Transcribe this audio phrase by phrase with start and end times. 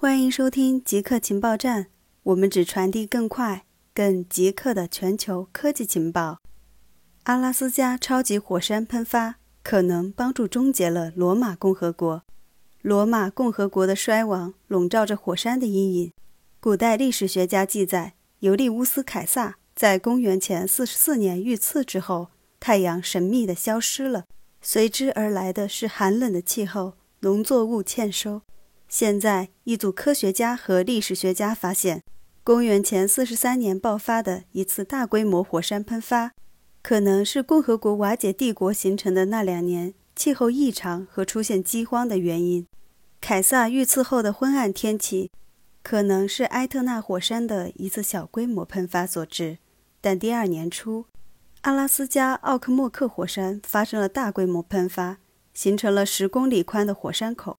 [0.00, 1.88] 欢迎收听极客情报站，
[2.22, 6.38] 我们只传递更快、更极客的全球科技情报。
[7.24, 12.22] 阿拉斯加超级火山喷发可能帮助终结了罗马共和国。
[12.80, 16.12] 罗马共和国的衰亡笼罩着火山的阴影。
[16.60, 22.28] 古代历史学家记载，尤利乌斯·凯撒在公元前四十四年遇刺之后，
[22.58, 24.24] 太阳神秘地消失了，
[24.62, 28.40] 随之而来的是寒冷的气候，农作物欠收。
[28.90, 32.02] 现在，一组科学家和历史学家发现，
[32.42, 36.32] 公元前四十三年爆发的一次大规模火山喷发，
[36.82, 42.66] 可能是共和国瓦解帝国形成的那两年气候异常和出现饥荒的原因。
[43.20, 45.30] 凯撒遇刺后的昏暗天气，
[45.84, 49.58] 可能是埃特纳火山的一次小规模喷发所致。
[50.00, 51.06] 但第二年初，
[51.60, 55.18] 阿拉斯加奥克莫克火山发生了大规模喷发，
[55.54, 57.56] 形成了十公里宽的火山口。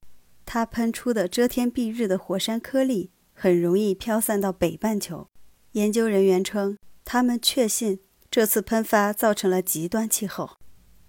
[0.54, 5.26] 它喷出的遮天蔽日的火山颗粒很容易飘散到北半球。
[5.72, 10.58] 研究人员称，他们确信这次喷发造成了极端气候。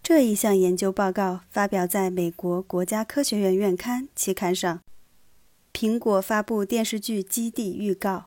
[0.01, 4.79] 这一项研究报告发表在美国国家科学院院刊期刊上。
[5.73, 8.27] 苹果发布电视剧《基地》预告。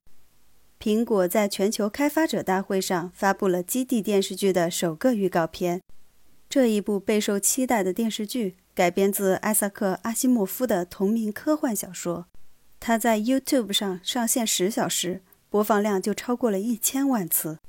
[0.77, 5.81] 苹果在全球开发者大会上发布了《基地》电视剧的首个预告片。
[6.49, 8.57] 这一部备受期待的电视剧。
[8.75, 12.25] 改编自艾萨克·阿西莫夫的同名科幻小说，
[12.81, 17.59] 它在 YouTube 上上线十小时，播放量就超过了一千万次。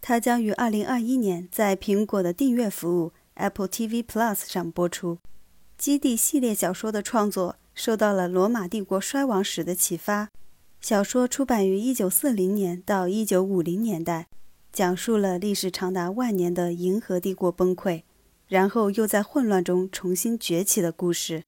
[0.00, 5.18] 它将于2021年在苹果的订阅服务 Apple TV Plus 上播出。
[5.76, 10.30] 基地系列小说的创作受到了罗马帝国衰亡史的启发。
[10.80, 14.28] 小说出版于1940年到1950年代，
[14.72, 18.04] 讲述了历史长达万年的银河帝国崩溃。
[18.54, 21.42] 然后又在混乱中重新崛起的故事。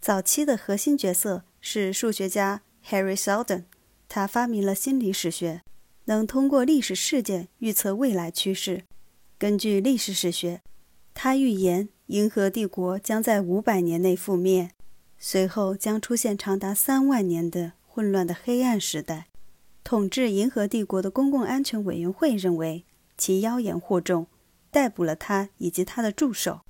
[0.00, 3.66] 早期的核心角色是数学家 Harry Seldon，
[4.08, 5.62] 他发明了心理史学，
[6.06, 8.82] 能通过历史事件预测未来趋势。
[9.38, 10.60] 根据历史史学，
[11.14, 14.72] 他预言银河帝国将在五百年内覆灭，
[15.16, 19.28] 随后将出现长达三万年的混乱的黑暗时代。
[19.84, 22.84] 统治银河帝国的公共安全委员会认为
[23.16, 24.26] 其妖言惑众。
[24.70, 26.60] 逮捕了他以及他的助手。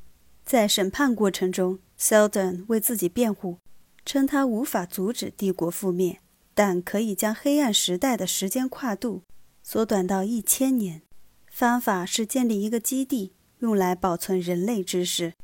[0.45, 3.59] 在审判过程中，Seldon 为自己辩护，
[4.05, 6.21] 称他无法阻止帝国覆灭，
[6.55, 9.23] 但可以将黑暗时代的时间跨度
[9.63, 11.03] 缩短到一千年。
[11.51, 15.35] 方法是建立一个基地，用来保存人类知识。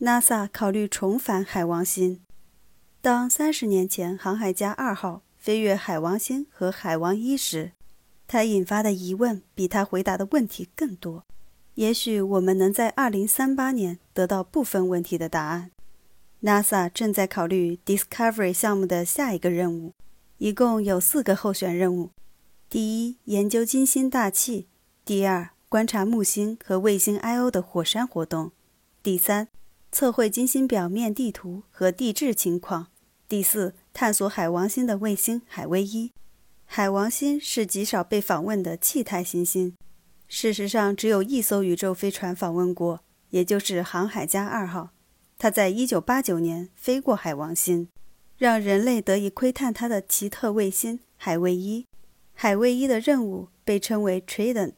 [0.00, 2.20] NASA 考虑重返海王星。
[3.00, 7.72] 当三十年前航海家二号飞越海王星和海王一时，
[8.26, 11.24] 它引发的疑问比他回答的问题更多。
[11.78, 15.70] 也许我们能在2038年得到部分问题的答案。
[16.42, 19.92] NASA 正在考虑 Discovery 项目的下一个任务，
[20.38, 22.10] 一共有四个候选任务：
[22.68, 24.66] 第一，研究金星大气；
[25.04, 28.50] 第二，观察木星和卫星 Io 的火山活动；
[29.00, 29.46] 第三，
[29.92, 32.86] 测绘金星表面地图和地质情况；
[33.28, 36.10] 第四，探索海王星的卫星海卫一。
[36.64, 39.76] 海王星是极少被访问的气态行星。
[40.28, 43.00] 事实上，只有一艘宇宙飞船访问过，
[43.30, 44.90] 也就是航海家二号。
[45.38, 47.88] 它在1989年飞过海王星，
[48.36, 51.86] 让人类得以窥探它的奇特卫星海卫一。
[52.34, 54.74] 海卫一的任务被称为 Trident。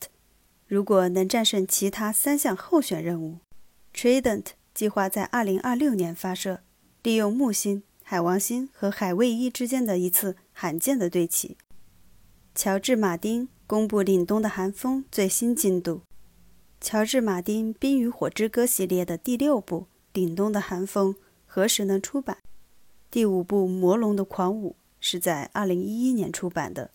[0.67, 3.39] 如果能战胜其他三项候选任务
[3.93, 6.61] ，Trident 计划在2026年发射，
[7.03, 11.57] 利用木星、海王星和海卫一之间的一次罕见的对齐。
[12.63, 13.49] 乔治·马丁。
[13.67, 16.03] 公布《凛冬的寒风》最新进度。
[16.79, 19.87] 乔治·马丁《冰与火之歌》系列的第六部
[20.21, 21.15] 《凛冬的寒风》
[21.47, 22.37] 何时能出版？
[23.11, 26.91] 第五部《魔龙的狂舞》是在2011年出版的，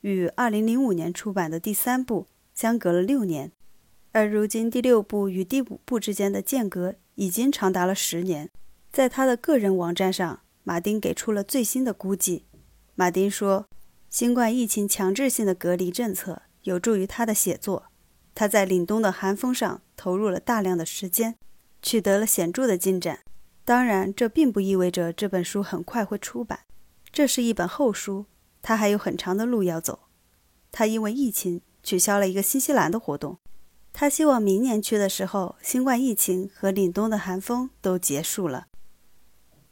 [0.00, 3.52] 与2005年出版的第三部相隔了六年，
[4.10, 8.50] 而如今第六部与第五部之间的间隔已经长达了十年。
[8.90, 12.46] 在他的个人网站上，马丁给出了最新的估计。
[12.96, 13.68] 马丁说。
[14.14, 17.86] 新冠疫情强制性的隔离政策有助于他的写作。
[18.32, 21.34] 他在凛冬的寒风上投入了大量的时间，
[21.82, 23.24] 取得了显著的进展。
[23.64, 26.60] 当然，这并不意味着这本书很快会出版。
[27.10, 28.26] 这是一本厚书，
[28.62, 30.04] 他还有很长的路要走。
[30.70, 33.38] 他因为疫情取消了一个新西兰的活动。
[33.92, 38.68] 他希望明年去的时候，新冠疫情和凛冬的寒风都结束了。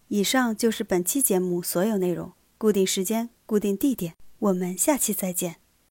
[0.08, 2.32] 以上就是本期节目所有内容。
[2.58, 4.16] 固定时间，固定地点。
[4.42, 5.61] 我们下期再见。